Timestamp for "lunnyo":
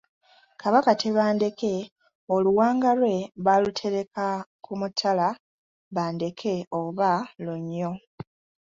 7.43-7.91